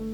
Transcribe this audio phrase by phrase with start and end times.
[0.00, 0.04] こ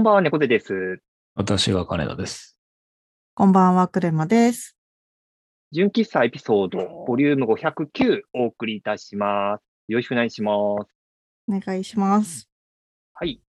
[0.00, 1.00] んばんは、猫背です。
[1.34, 2.60] 私が金田です。
[3.32, 4.77] こんばんは、クレマです。
[5.70, 9.62] 純喫茶エピソード、ボリューム509お送りいたします。
[9.88, 10.88] よろしくお願いします。
[11.46, 12.48] お願いします。
[13.12, 13.42] はい。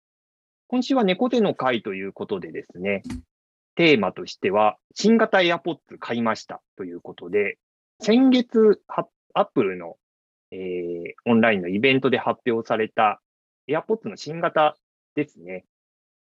[0.67, 3.03] 今週は猫背の会ということでですね、
[3.75, 7.57] テーマとしては、新型 AirPods 買いましたということで、
[8.01, 9.95] 先月、は Apple の、
[10.51, 13.21] えーオンラインのイベントで発表された
[13.69, 14.75] AirPods の新型
[15.15, 15.63] ですね。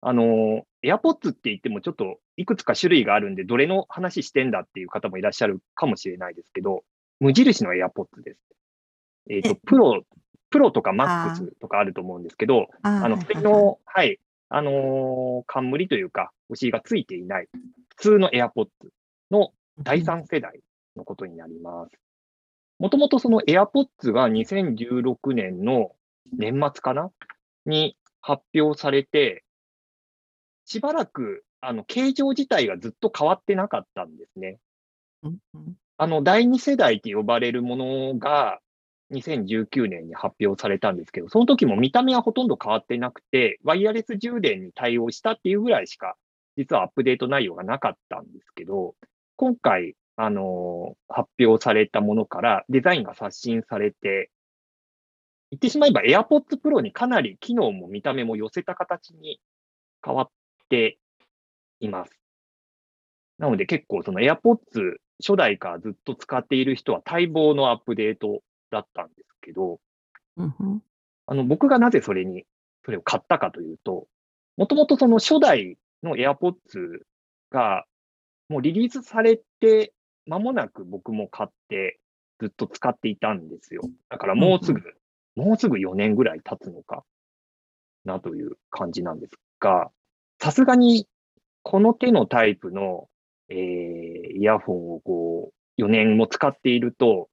[0.05, 6.83] あの、AirPods って言ってもちょっといくつか種類があるんで、どれの話してんだっていう方もいらっしゃるかもしれないですけど、
[7.21, 8.39] 無印の AirPods です。
[9.29, 10.03] えっ、とえ、プロ、
[10.49, 17.47] プロとか MAX とかあると思うんですけど、ああの、普通の、はい、あのー冠というか、お尻がついていない、
[17.95, 18.67] 普通の AirPods
[19.31, 20.59] の第3世代
[20.97, 21.97] のことになります。
[22.77, 25.91] もともとその AirPods が2016年の
[26.37, 27.09] 年末かな？
[27.65, 29.45] に発表されて、
[30.65, 34.59] しばらく、あの、形状自体がずっと変わってなかったんですね。
[35.23, 38.59] うんうんあの、第2世代って呼ばれるものが、
[39.11, 46.15] 2019年に発表されたんですけど、その時も見た目はほとんど変わってなくて、ワイヤレス充電に対応したっていうぐらいしか、
[46.57, 48.95] 実はアップデート内容がなかったんですけど、
[49.35, 54.31] 今回、あのー発表されたものからデザインが刷新されて、
[55.51, 59.39] 言ってしまえば AirPods Pro にかなり機能も見た目も寄せた形に
[60.03, 60.29] 変わっ
[60.73, 60.97] て
[61.79, 62.11] います。
[63.37, 68.41] なので結構その AirPods 初代からずっと使っている人は待望のアップデート
[68.71, 69.79] だったんですけど、
[70.37, 70.83] うんうん
[71.25, 72.43] あの僕がなぜそれに、
[72.83, 74.07] それを買ったかというと、
[74.57, 76.99] もともとその初代の AirPods
[77.49, 77.85] が
[78.49, 79.93] もうリリースされて
[80.25, 81.97] 間もなく僕も買って
[82.41, 83.83] ずっと使っていたんですよ。
[84.09, 84.81] だからもうすぐ、
[85.35, 87.05] もうすぐ4年ぐらい経つのか
[88.03, 89.31] なという感じなんです
[89.61, 89.91] が、
[90.39, 91.07] さすがに
[91.61, 93.07] この手のタイプの、
[93.49, 97.29] えーイヤホンをこう4年も使っていると、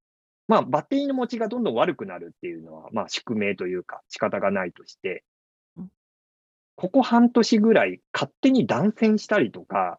[0.49, 5.25] まあ、バッテリーの持ちがどんどん悪くなるっていうのは、まあ、宿命というか仕方がないとして
[5.77, 5.88] うん、
[6.77, 9.99] ここ半年ぐらい勝手に断線したりとか、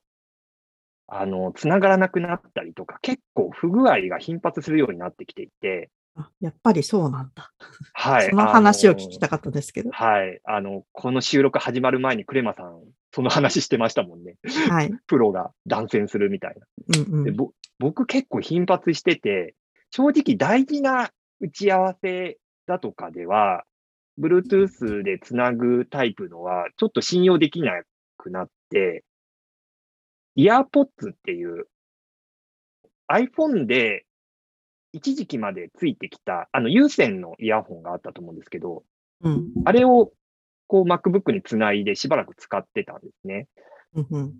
[1.07, 6.00] あの、繋がらなくなったりとか、結構不具合が頻発するようになってきていて、あ
[6.39, 7.51] やっぱりそうなんだ。
[7.93, 8.29] はい。
[8.29, 9.89] その話を聞きあたかったですけど。
[9.89, 10.39] のはい。
[10.43, 12.81] あの、この収録始まる前にクレマさん、
[13.13, 14.35] その話してましたもんね。
[14.69, 14.91] はい。
[15.07, 16.67] プロが断線するみたいな。
[16.99, 17.23] うんうん。
[17.23, 19.55] でぼ僕結構頻発してて、
[19.89, 23.65] 正直大事な打ち合わせだとかでは、
[24.19, 27.81] Bluetooth でつなぐタイプのはちょっと信用できな
[28.17, 29.03] くなって、
[30.37, 31.67] EarPods っていう
[33.11, 34.05] iPhone で
[34.93, 38.83] 一時期までついてきた、あの有線のイヤホンがあったと思うんですけど、
[39.21, 40.11] うんあれを
[40.67, 43.47] こう MacBook につないでしばらく使ってたんですね。
[43.93, 44.33] うんうん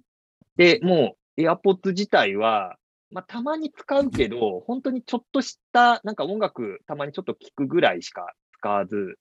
[0.58, 2.76] で、もう AirPods 自体は、
[3.10, 9.16] まあ、たまに使うけど、本当にちょっとした、なんか音楽たまにちょっと聞くぐらいしか使わず、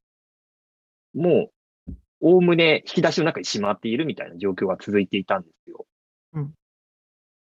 [1.14, 1.50] も
[1.88, 5.86] う、おおむね引き出しの中にしまっているみたいな状況が続いていたんですよ。
[6.34, 6.54] うん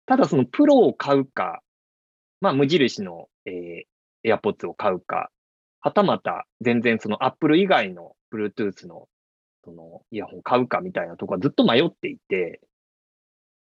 [0.08, 1.62] ただそのプロを買うか、
[2.40, 3.96] まあ無印の、えー
[4.26, 5.30] AirPods を買うか、
[5.82, 9.08] はたまた全然その Apple 以外の Bluetooth の
[9.64, 12.62] そのイヤホンを買うかみたいなところはずっと迷っていて、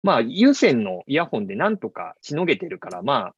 [0.03, 3.35] まあ、有線のイヤホンでなんとかしのげてるから、まあ、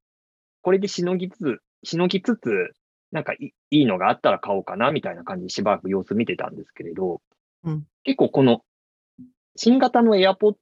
[0.61, 2.71] これでしのぎつつ、しのぎつつ、
[3.11, 7.21] なんかいいいのがあったら買おうかな、みたいな感じでしばらく様子見てたんですけれど、
[7.63, 7.85] うん。
[8.03, 8.61] 結構この、
[9.55, 10.55] 新型の AirPods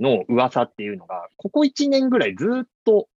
[0.00, 3.08] の噂っていうのが、ここ1年ぐらいずっと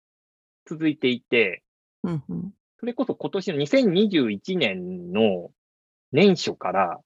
[0.67, 1.63] 続いていて、
[2.04, 2.53] うんうん。
[2.78, 5.50] それこそ今年の2021年の
[6.12, 7.00] 年初から、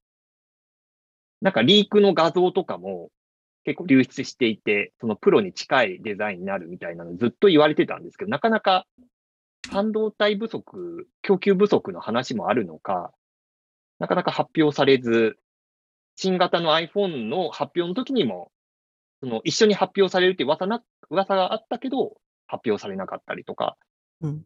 [1.41, 3.11] なんかリークの画像とかも
[3.65, 8.87] 結構流出していて、そのプロに近いデザインになるみたいなのずっと言われてたんですけど、なかなか
[9.71, 13.13] 半導体不足、供給不足の話もあるのか、
[14.01, 15.39] なかなか発表されず、
[16.17, 18.51] 新型の iPhone の発表の時にも、
[19.21, 22.17] その一緒に発表されるって噂な、噂があったけど、
[22.49, 23.77] 発表されなかったりとか、
[24.23, 24.45] うん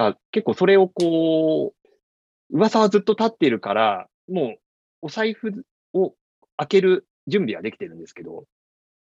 [0.00, 4.58] だから結構それをこう、噂はずっと立っているから、もう
[5.02, 6.14] お財布を
[6.56, 8.44] 開ける準備はできてるんですけど、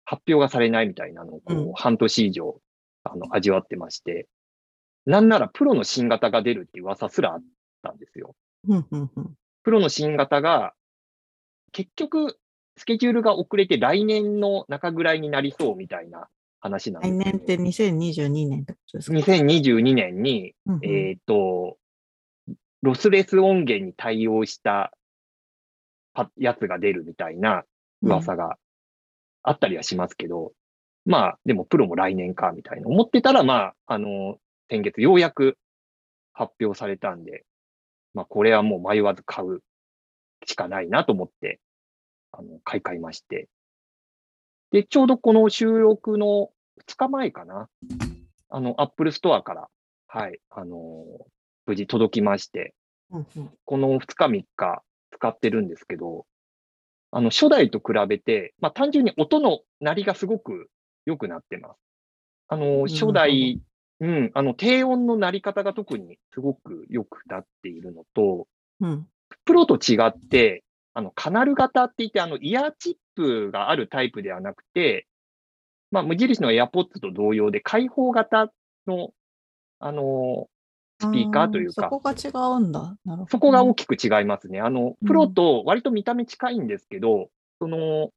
[0.06, 2.62] 発表がされないみたいなのをこう、うん半年以上
[3.04, 4.30] あの味わってまして、
[5.06, 7.44] なんならプロの新型が出るっていう噂すらあっ
[7.84, 8.34] たんですよ。
[9.64, 10.74] プロの新型が、
[11.74, 12.40] 結局、
[12.78, 16.30] スケジュールが遅れて来年の中ぐらいになりそうみたいな
[16.66, 20.86] 話なんですよ、来年って2022年ってことですか？2022年に、うんうん。
[20.86, 21.78] えっ、と、
[22.82, 24.92] ロスレス音源に対応した
[26.14, 27.64] パやつが出るみたいな
[28.02, 28.58] 噂が
[29.44, 30.54] あったりはしますけど、
[31.06, 32.88] まあ、でもプロも来年かみたいな。
[32.88, 34.38] 思ってたら、まあ、あの、
[34.70, 35.58] 先月ようやく
[36.34, 37.46] 発表されたんで、
[38.14, 39.62] まあ、これはもう迷わず買う
[40.46, 41.60] しかないなと思って、
[42.32, 43.48] あの、買い替えまして。
[44.72, 46.50] で、ちょうどこの収録の
[46.88, 47.70] 2日前かな。
[48.50, 49.68] あの、Apple Store から、
[50.08, 51.04] はい、あの
[51.66, 52.74] 無事届きまして、
[53.12, 56.26] うんうんこの2日3日使ってるんですけど、
[57.12, 60.70] あの、初代と比べて、まあ単純に音の鳴りがすごく
[61.06, 61.78] 良くなってます。
[62.48, 63.62] あの、初代、
[64.00, 68.48] うん、あの、低音の鳴り方が特にすごく良くなっているのと、
[68.82, 69.08] うん
[69.46, 70.64] プロと違って、
[70.94, 75.08] あの、カナル型って言って、あの、イヤーチップがあるタイプではなくて、
[75.96, 78.52] まあ、無印の AirPods と同様で、開放型
[78.86, 79.14] の、
[79.80, 80.50] あの、
[81.00, 82.98] スピーカーというかあそこが違うんだ。
[83.06, 83.28] なるほど。
[83.30, 84.60] そこが大きく違いますね。
[84.60, 88.10] あの、うんプロと割と見た目近いんですけど、その、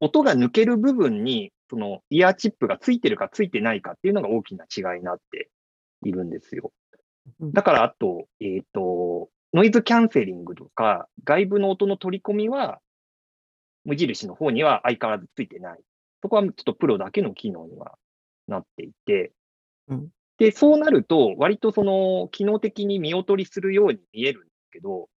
[0.00, 5.50] 音が抜ける部分に、その、イヤーチップがついてるかついてないかっていうのが大きな違いになって
[6.04, 6.72] いるんですよ。
[7.40, 12.80] うんだから、あと、えっ、と、ノイズキャンセリングとか、外部の音の取り込みは、
[13.84, 15.80] 無印の方には相変わらずついてない。
[16.22, 17.98] そこはちょっとプロだけの機能には
[18.48, 19.32] なっていて、
[19.88, 20.12] うん。
[20.38, 25.08] で、そうなると、割とその、機能的に見劣りするように見えるんですけど、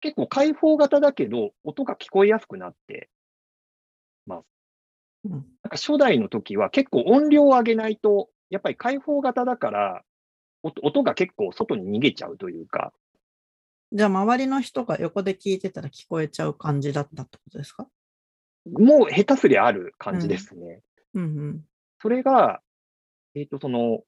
[0.00, 3.08] 結構開放型だけど、音が聞こえやすくなって
[4.26, 4.46] ます。
[5.24, 5.58] うん。
[5.62, 10.02] なんか初代の時は結構音量を上げないと、やっぱり開放型だから、
[10.64, 12.92] 音音が結構外に逃げちゃうというか、
[13.92, 17.86] じゃあ、周りの人が横で聞いてたら聞こえちゃう感じだったってことですか？
[18.72, 20.82] もう下手すりゃある感じですね。
[21.14, 21.64] うんうん。
[22.00, 22.60] それが、
[23.34, 24.02] えっ、と、その、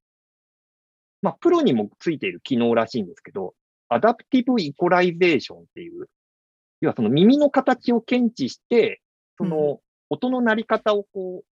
[1.23, 3.55] まあ、プロにもついている機能らしいんですけど、
[3.89, 6.09] Adaptive Equalization っていう、
[6.81, 9.03] 要はその耳の形を検知して、
[9.37, 11.45] その音の鳴り方をこう、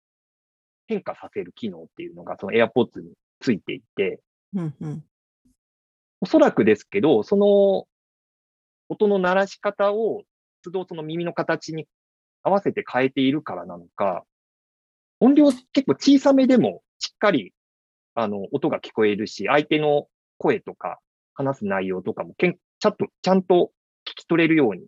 [0.87, 4.21] 変化させる機能っていうのが、その AirPods についていて、
[4.55, 5.05] うんうん。
[6.21, 7.87] おそらくですけど、その
[8.89, 10.23] 音の鳴らし方を、
[10.63, 11.87] 都度その耳の形に
[12.47, 14.25] 合わせて変えているからなのか、
[15.19, 17.53] 音量結構小さめでもしっかり、
[18.15, 20.07] あの、音が聞こえるし、相手の
[20.39, 21.01] 声とか
[21.35, 23.73] 話す内容とかもけんちゃんと、ちゃんと
[24.09, 24.87] 聞き取れるように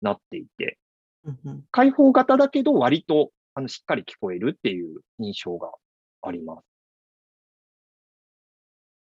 [0.00, 0.78] なっていて、
[1.72, 5.72] 開放型だけど割と、あの、しっかり聞こえるっていう印象が
[6.22, 6.64] あります。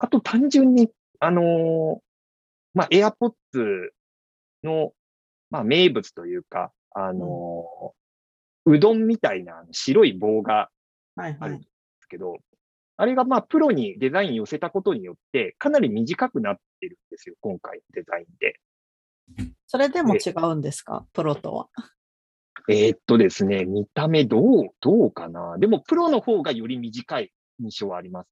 [0.01, 1.99] あと単純に、あのー
[2.75, 3.89] まあ、AirPods
[4.63, 4.93] の、
[5.49, 7.91] まあ、名物というか、あのー
[8.67, 10.71] うどんみたいな白い棒が
[11.17, 11.67] はいはいあるんで。
[12.01, 12.39] すけど、
[12.97, 18.61] あれがまあ、プロにデザイン寄せたことによって、かなり短くなってるんですよ、今回のデザインで。
[19.67, 21.07] それでも違うんですか？
[21.13, 21.69] プロとは？
[22.69, 25.59] えーっとですね、見た目どう、どうかな？
[25.59, 28.29] でも、プロの方がより短い印象はあります。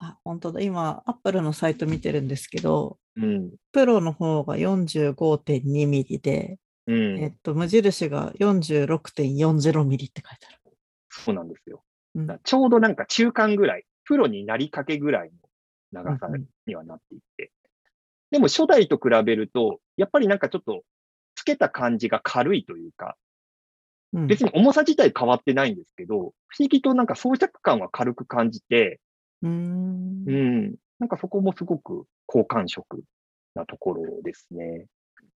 [0.00, 0.60] あ、本当だ。
[0.60, 3.50] 今、アップルのサイト見てるんですけど、うん。
[3.72, 7.18] プロの方が45.2ミリで、うん。
[7.18, 10.76] えっと、無印が46.40ミリって書いてある。
[11.08, 11.82] そうなんですよ。
[12.14, 17.52] うんちょうどなんか中間ぐらい、プロになりかけぐらいの長さうんうんにはなっていて。
[18.30, 20.82] でも初代と比べると、やっぱりなんかちょっと、
[21.34, 23.16] つけた感じが軽いというか、
[24.12, 29.00] うん別に重さ自体変わってないんですけど、不思議となんか装着感は軽く感じて、
[29.42, 30.74] うーんうん。
[30.98, 33.02] なんかそこもすごく好感触
[33.54, 34.86] なところですね。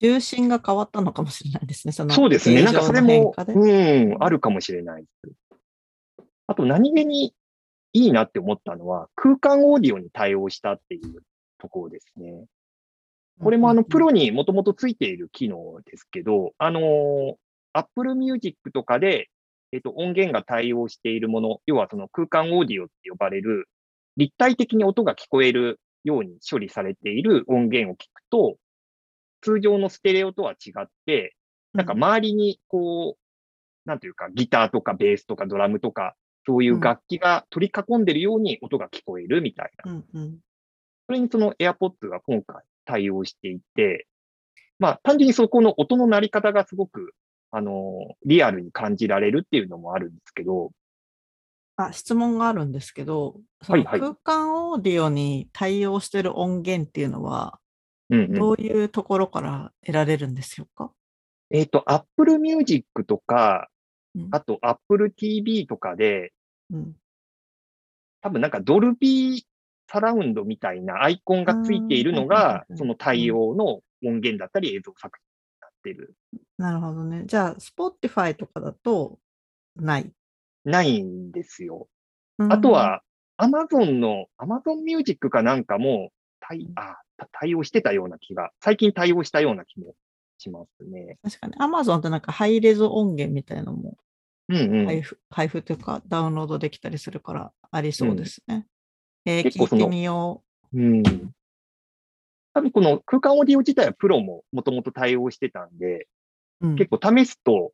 [0.03, 1.93] 重心が変わったのかもしれないですね。
[1.93, 2.61] そのそうですね。
[2.61, 5.35] なんかそれも、うん、あるかもしれないです。
[6.45, 7.33] あと何気に
[7.93, 11.21] いいなって思ったのは、空間オーディオに対応したっていう
[11.57, 12.45] ところですね。
[13.39, 17.37] これもあの、プロにもともとついている機能ですけど、あの、
[17.71, 19.29] Apple Music とかで、
[19.71, 23.69] えっと、音源が対応しているもの、要はその空間オーディオって呼ばれる、
[24.17, 28.57] 立体的に音が聞こえるように処理されている音源を聞くと、
[29.43, 31.35] 通常のステレオとは違って、
[31.73, 39.91] なんか周りにこう、なんていうか、ギターとかベースとかドラムとか、そういう楽器が取り囲んでるように音が聞こえるみたいな。
[39.91, 40.39] うんうん。
[41.07, 44.07] それにその AirPods が今回対応していて、
[44.79, 47.13] まあ単純にそこの音の鳴り方がすごく、
[47.51, 50.71] あの、リアルに感じられるっていうのもあるんですけど、
[51.75, 57.59] あ質問があるんですけど、その空間オーディオに対応してる音源っていうのは、
[58.13, 60.91] うんうんどういうところから得られるんですよか、
[61.49, 63.69] えっ、と、Apple Music とか、
[64.15, 66.33] うんあと Apple TV とかで、
[66.71, 66.95] うん
[68.21, 69.41] 多分なんかドルビー
[69.91, 76.15] サラウンドみたいなアイコンがついているのがは、いその対応の音源だったり映像作品になってる。
[76.57, 77.23] なるほどね。
[77.25, 79.19] じゃあ、Spotify とかだと
[79.75, 80.11] ない？
[80.63, 81.87] ないんですよ。
[82.37, 83.01] うんあと、は、
[83.37, 89.95] Amazon の、Amazon Music かなんかも対、あ、た対応してたような気が、最近対応したような気も
[90.37, 91.17] しますね。
[91.23, 93.97] 確かに Amazon ってなんかハイレゾ音源みたいなのも
[94.49, 94.85] うんうん。
[94.85, 98.67] 配布、配布というかダウンロードできたりするからありそうですね。
[99.25, 101.03] えー結構その聞いてみようん。
[102.53, 106.07] 多分この空間オーディオ自体はプロももともと対応してたんで、
[106.61, 106.67] う。
[106.67, 107.71] うん結構試すと、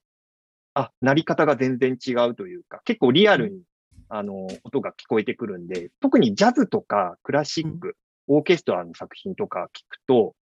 [0.74, 3.62] あ、鳴り方が全然違うというか、結構リアルに、
[4.08, 7.98] あの、音が聞こえてくるんで、特にジャズとかクラシック、
[8.29, 10.36] オーケストラの作品とか聞くと、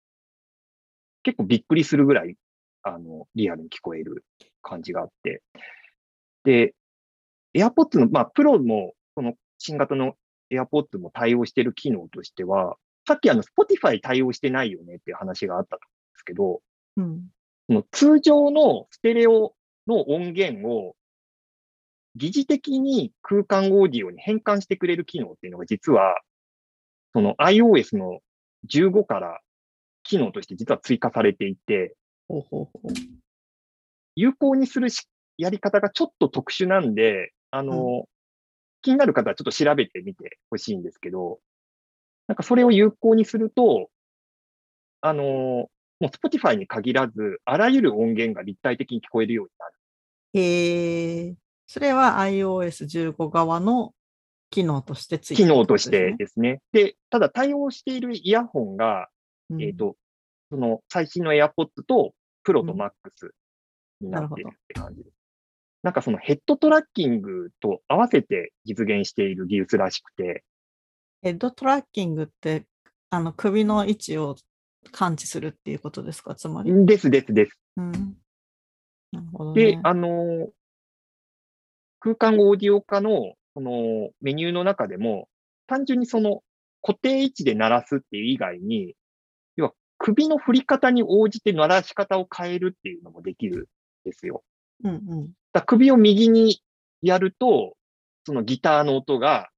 [1.23, 2.35] 結構びっくりするぐらい、
[2.83, 4.25] あの、リアルに聞こえる
[4.63, 5.43] 感じがあって。
[6.45, 6.75] で、
[7.55, 10.15] AirPods の、まあ、プロも、この新型の
[10.51, 12.77] AirPods も対応している機能としては、
[13.07, 16.63] さっきあの、Spotify 対応してないよねっていう話があったと思うんですけど、
[16.97, 17.29] うん。
[17.67, 19.55] その通常のステレオ
[19.87, 20.97] の音源を
[22.17, 26.21] 疑似的に空間オーディオに変換してくれる機能っていうのが実は、
[27.15, 28.19] その iOS の
[28.69, 29.41] 15から
[30.03, 31.95] 機能として実は追加されていて、
[32.29, 32.93] ほうほうほう。
[34.17, 38.07] 有効にするしやり方がちょっと特殊なんで、あの、
[38.83, 41.39] 気になる方はちょっと調べてみてほしいんですけど、
[42.27, 43.89] なんかそれを有効にすると、
[45.01, 49.73] あの、もう Spotify に限らず、あらゆる音源が立体的に聞こえるようになる。
[50.35, 51.35] えー、
[51.67, 53.93] それは iOS15 側の
[54.55, 59.09] 機能としてついて機る能としてですねでただ対応しているイヤホンが、
[59.51, 59.97] うんえっ、と、
[60.51, 61.51] その最新の AirPods
[61.87, 62.15] と
[62.47, 62.91] Pro とうん Max
[64.01, 65.17] になってるって感じです。
[65.83, 70.45] なんかそのヘッドトラッキングと合わせて実現している技術らしくて、
[71.23, 72.65] ヘッドトラッキングって、
[73.11, 74.37] あの首の位置を
[74.93, 76.87] 感知するっていうことですか、つまり。
[76.87, 77.59] ですですです。
[77.77, 77.93] うん。
[79.13, 79.73] なるほど、ね。
[79.73, 80.49] で、あの、
[82.01, 85.29] 空間オーディオ化のそのメニューの中でも、
[85.67, 86.43] 単純にその
[86.83, 88.95] 固定位置で鳴らすっていう以外に、
[89.57, 93.69] 要は首の振り方に応じて鳴らし方を変えるっていうのもできる
[94.05, 94.43] んですよ。
[94.83, 95.31] うんうん。
[95.53, 96.61] だ首を右に
[97.01, 97.77] やると、
[98.27, 99.49] そのギターの音が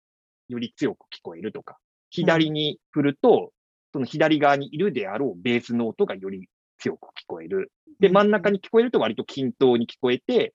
[0.49, 1.79] より強く聞こえるとか、
[2.11, 3.53] 左に振ると、
[3.93, 6.49] その左側にいるであろうベースの音がより
[6.79, 7.73] 強く聞こえる。
[7.99, 10.55] で、真ん中に聞こえると割と均等に聞こえて、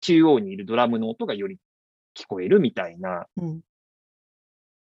[0.00, 1.58] 中央にいるドラムの音がより
[2.16, 3.60] 聞こえるみたいな、うん。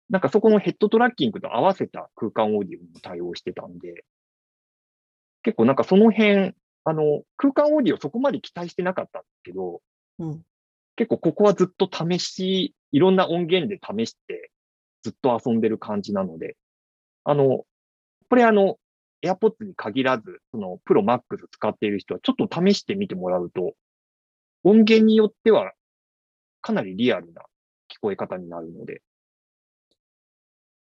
[0.10, 4.05] なんかそこのヘッドトラッキングと合わせた空間オーディオにも対応してたんで、
[5.43, 6.53] 結構なんかその辺、
[6.86, 9.81] あの、空間オーディオそこまで期待してなかったんですけど、
[10.19, 10.41] うん。
[10.96, 14.51] 結構ここはずっと試し、いろんな音源で試して、
[15.03, 16.57] ずっと遊んでる感じなので、
[17.24, 17.65] あの、
[18.29, 18.77] これあの、
[19.24, 23.74] AirPods に限らず、その、プロ Max 使っている人はちょっと試してみてもらうと、
[24.63, 25.72] 音源によっては
[26.67, 27.43] かなりリアルな
[27.89, 29.01] 聞こえ方になるので、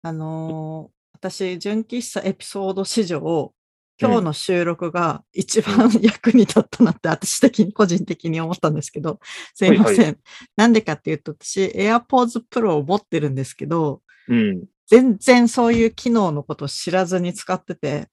[0.03, 3.53] あのー私、純喫茶エピソード史上、
[4.01, 9.21] 今日の収録が一番役に立ったなって、私的に個人的に思ったんですけど、
[9.55, 10.01] すいません。
[10.01, 10.17] はい
[10.57, 14.65] なんでかっていうと、私、AirPods Pro を持ってるんですけど、うん。
[14.89, 18.09] 全然そういう機能のことを知らずに使ってて、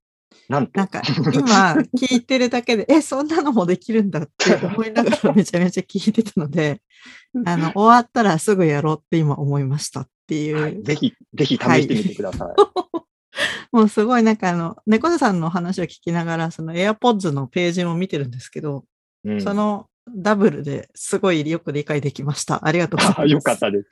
[0.48, 1.02] なんとなん、か
[1.34, 6.82] 今聞いてるだけで、え、そんなのもできるんだって思いながらめちゃめちゃ聞いてたので、
[7.46, 10.62] あの、終わったらすぐやろうって今思いましたっていう。
[10.62, 12.56] はい、ぜひ、ぜひ試してみてください。
[13.72, 18.86] もうすごいなんかあの、猫背さんの話を聞きながら、その AirPods のページも見てるんですけど、
[19.26, 22.66] うん、そのダブルですごいよく理解できました。
[22.66, 23.22] ありがとうございます。
[23.22, 23.90] あ よかったです。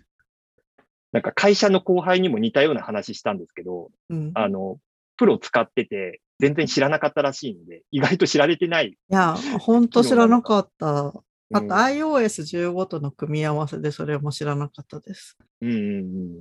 [1.12, 4.28] なんか会社の後輩にも似たような話したんですけど、うん。
[4.30, 4.80] いあの、
[5.18, 8.98] プロ使ってて、全然知らなかったらしいので、意外と知られてない。
[9.10, 11.14] や、ほんと知らなかった。
[11.56, 15.38] あうとん iOS15 との組み合わせでそれも知らなかったです。
[15.62, 15.78] うんうん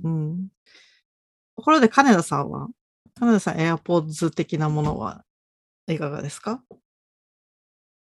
[0.03, 0.47] うんうん。
[1.55, 2.67] ところで、金田さんは？
[3.19, 5.23] 金田さん、AirPods 的なものは
[5.87, 6.63] いかがですか？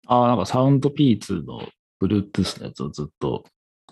[0.08, 1.62] ああ、なんかサウンドピーツの
[2.02, 3.46] Bluetooth のやつをずっと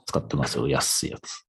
[0.06, 0.68] 使ってますよ。
[0.68, 1.46] 安いやつ。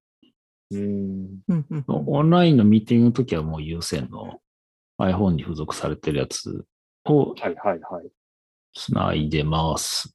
[0.70, 0.80] うん。
[0.80, 4.38] うんうんうんオンラインのミーティングの時はもう有線の
[4.98, 6.64] iPhone に付属されてるやつ
[7.04, 8.10] をはいはいはい。
[8.74, 10.12] つないでます。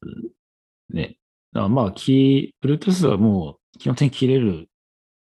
[0.90, 1.18] ね。
[1.52, 4.68] まあ、キー、Bluetooth はもう基本的に切れる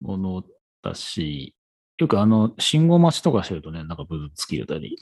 [0.01, 0.43] もの
[0.83, 1.55] だし、
[1.99, 4.99] よくあの、信号待ちとかしてるとね、なんかブツつ切れたり、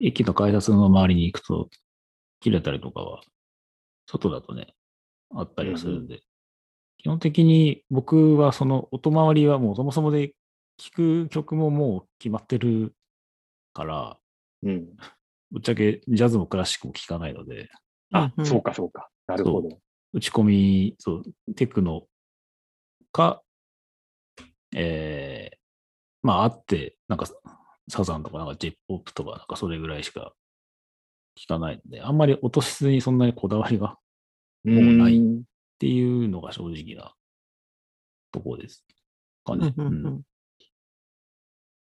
[0.00, 1.68] 駅の改札の周りに行くと
[2.40, 3.20] 切れたりとかは、
[4.06, 4.74] 外だとね、
[5.34, 6.20] あったりはするんで、
[6.98, 10.34] 基本的に僕はその音回りはもうそもそもで
[10.78, 12.95] 聴く曲ももう決まってる
[13.76, 14.16] から、
[14.62, 14.86] うん。
[15.50, 17.68] ぶっちゃけジャズもクラシックも聴かないので、
[18.12, 19.10] あ、うんうんそうかそうか。
[19.26, 19.68] なるほど。
[20.14, 22.06] 打ち込み、そう、テクノ
[23.12, 23.42] か、
[24.74, 25.56] えー、
[26.22, 27.26] まああって、なんか
[27.88, 30.32] サザンとかなんかジェッポップとかなんかそれぐらいしか
[31.38, 33.90] 聞かないんで、あんまり音質にそんなにこだわりがっ
[34.64, 35.42] もうないうん
[35.78, 37.12] ていうのが正直な
[38.32, 38.84] ところです。
[39.44, 39.72] かね。
[39.76, 40.22] うん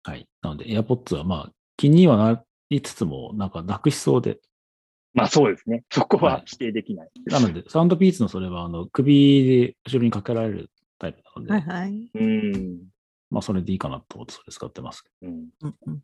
[0.03, 0.27] はい。
[0.41, 4.39] なので AirPods はまあ気にはなりつつも、なんかなくしそうで、
[5.13, 5.83] まあそうですね。
[5.89, 7.09] そこははい否定できない。
[7.25, 12.09] なので、サウンドピーツのそれは、あの、首で後ろにかけられるタイプなので、はいはい。
[12.13, 12.81] うん。
[13.29, 16.01] まあ、それでいいかなと思って、それ使ってますけうんうんうん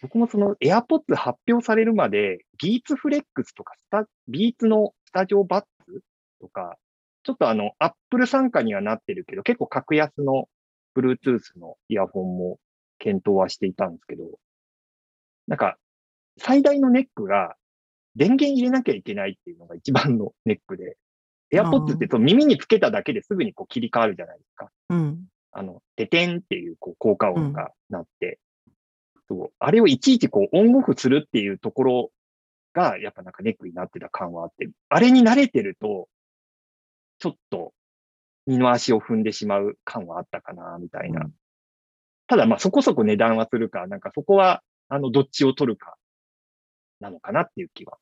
[0.00, 6.02] 僕もその AirPods 発表されるまで、ビーツフレックスとかスタ、ビーツのスタジオバッツ
[6.40, 6.76] とか、
[7.24, 10.48] ちょっとあの、Apple 参加にはなってるけど、結構格安の
[10.96, 12.60] Bluetooth のイヤホンも
[12.98, 14.24] 検討はしていたんですけど、
[15.46, 15.76] なんか、
[16.38, 17.56] 最大のネックが、
[18.16, 20.96] 電源入れなきゃいけないっていうのが一番のネックで、
[21.52, 24.70] AirPods ってその耳につけただけですぐにこう切り替わるじゃないですか。
[24.90, 25.24] うん。
[25.52, 28.38] あの、ててんっていうこう効果音が鳴って、
[29.28, 32.10] そう、あれをいちいちこうオンオフするっていうところ
[32.74, 36.08] が、やっぱなんかネックになってた感はあって、あれに慣れてると、
[37.18, 37.72] ちょっと
[38.46, 41.30] 二の足を踏んでしまう感はあったかな、みたいな。
[42.30, 45.96] うんただまあそこそこ値段はするか、なんかそこは、あの、どっちを取るか、
[47.00, 47.96] なのかなっていう気は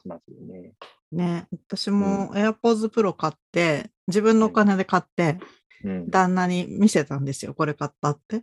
[0.00, 0.72] しますよね。
[1.12, 5.38] ね、私も AirPods Pro 買って、自分のお金で買って、
[5.84, 6.10] うん。
[6.10, 7.54] 旦那に見せたんですよ。
[7.54, 8.36] これ買ったって。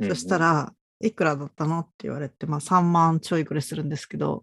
[0.00, 4.40] うんそした、ら、いくらだったのって言われて、まあ3万ちょいぐらいするんですけど、う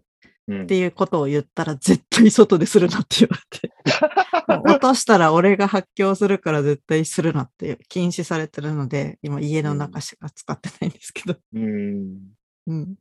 [0.52, 3.72] っていうことを言ったら絶対外でするなって言われて。
[4.64, 11.38] 落としたら俺が発狂するから絶対するなって禁止されてるので、今家の中しか使ってないんですけど。
[11.52, 12.36] うん。
[12.68, 12.94] うん。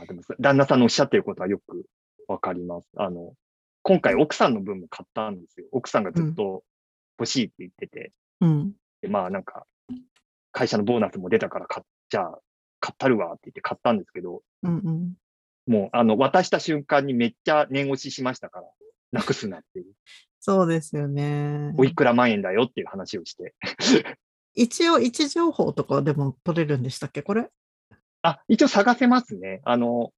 [0.00, 1.84] あでも、旦那さんのおっしゃってることはよく
[2.26, 2.88] わかります。
[2.96, 3.34] あの、
[3.82, 5.66] 今回奥さんの分も買ったんですよ。
[5.72, 6.64] 奥さんがずっと
[7.18, 8.72] 欲しいって言ってて、うん。
[9.02, 9.66] で、まあなんか、
[10.52, 12.38] 会社のボーナスも出たから買っ、じゃあ、
[12.80, 15.14] 買ったるわって言って買ったんですけど、うんうん。
[15.68, 18.66] もう、あの、渡した瞬間にめっちゃ念押ししましたから、
[19.12, 19.94] なくすなっていう。
[20.40, 21.74] そうですよね。
[21.76, 23.54] おいくら万円だよっていう話をして。
[24.54, 27.22] 一応位置情報とかでも取れるんでしたっけ？
[27.22, 27.48] これ？
[28.22, 29.60] あ、一応探せますね。
[29.64, 30.10] あの、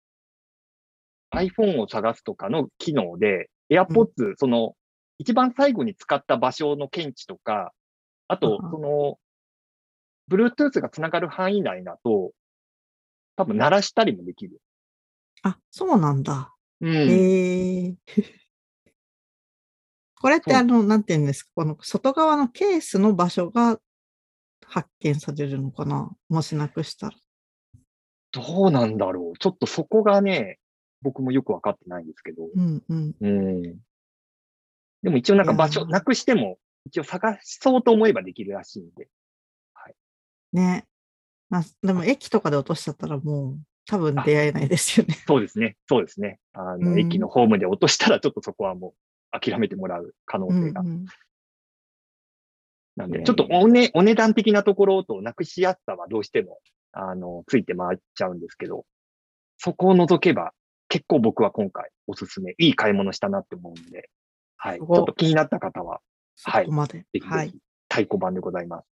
[1.35, 4.75] iPhone を探すとかの機能で、AirPods、その、
[5.19, 7.73] 一番最後に使った場所の検知とか、
[8.29, 9.19] あとう、んその、
[10.31, 12.33] Bluetooth がつながる範囲内だと、
[13.37, 14.61] 多分鳴らしたりもできる。
[15.43, 16.55] あ、そうなんだ。
[16.81, 16.95] うん。
[16.95, 17.95] へえ。
[20.21, 23.81] これってあの、なんて言うんですかこの外側のケースの場所が
[24.67, 27.17] 発見されるのかなもしなくしたら。
[28.33, 29.39] どうなんだろう。
[29.39, 30.59] ちょっとそこがね、
[31.03, 32.49] 僕もよくわかってないんですけど。
[32.55, 33.15] うんうん。
[33.19, 33.63] うん。
[35.03, 39.09] でも一応なんか場所、なくしても、一応探そうと思えばできるらしいんで。
[40.53, 40.87] ね。
[41.49, 45.17] まあ、でも駅とかで落としちゃったらもう多分出会えないですよね。
[45.27, 45.77] そうですね。
[45.89, 46.39] そうですね。
[46.53, 48.95] あの、うん駅のホームで落としたら、ちょっとそこはも
[49.35, 50.81] う諦めてもらう可能うん性が。
[50.81, 51.05] うん。
[52.97, 56.59] なんで、いやいやちょっとおね、お値段的なところとなくしやすさはどうしても、
[56.93, 58.85] あの、ついて回っちゃうんですけど、
[59.59, 60.53] そこを除けば、
[60.89, 64.11] 結構僕は今回おすすめ、いい買い物したなって思うんで、
[64.57, 64.79] はい。
[64.79, 66.01] ちょっと気になった方は、
[66.37, 67.05] そはいこまで。
[67.23, 67.55] はい。
[67.89, 68.87] 太鼓判でございます。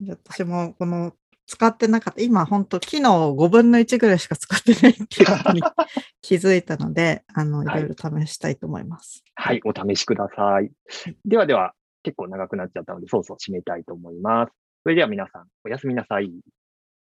[0.00, 1.12] じゃあ私もこの
[1.46, 5.62] 使ってなかった、今本当機能5分の1ぐらいしか使ってないっていうことに
[6.22, 9.22] 気づいたので、あの、いはいろいろ試したいと思います。
[9.34, 10.70] はい、お試しください。
[11.24, 14.52] ではでは、結構長くなっちゃったので、そうそう締めたいと思います。
[14.82, 16.30] それでは皆さん、おやすみなさい。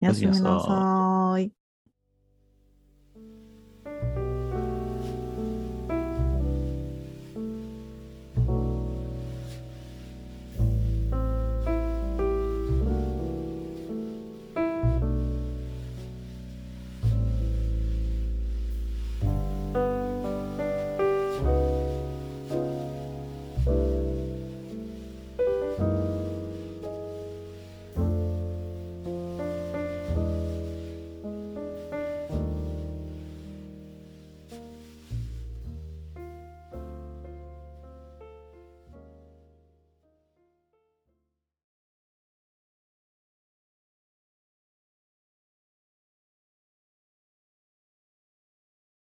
[0.02, 1.59] おやすみなさい。